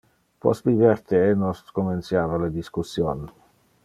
[0.43, 3.23] Post biber the, nos comenciava le discussion.